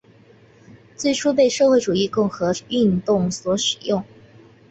[0.97, 4.03] 最初被社会主义共和运动所使用。